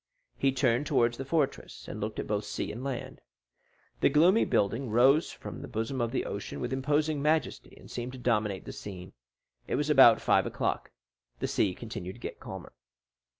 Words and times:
He 0.35 0.51
turned 0.51 0.87
towards 0.87 1.17
the 1.17 1.25
fortress, 1.25 1.87
and 1.87 2.01
looked 2.01 2.17
at 2.17 2.25
both 2.25 2.43
sea 2.45 2.71
and 2.71 2.83
land. 2.83 3.21
The 3.99 4.09
gloomy 4.09 4.45
building 4.45 4.89
rose 4.89 5.31
from 5.31 5.61
the 5.61 5.67
bosom 5.67 6.01
of 6.01 6.11
the 6.11 6.25
ocean 6.25 6.59
with 6.59 6.73
imposing 6.73 7.21
majesty 7.21 7.77
and 7.77 7.85
seemed 7.91 8.13
to 8.13 8.17
dominate 8.17 8.65
the 8.65 8.73
scene. 8.73 9.13
It 9.67 9.75
was 9.75 9.91
about 9.91 10.19
five 10.19 10.47
o'clock. 10.47 10.89
The 11.37 11.47
sea 11.47 11.75
continued 11.75 12.13
to 12.13 12.19
get 12.19 12.39
calmer. 12.39 12.73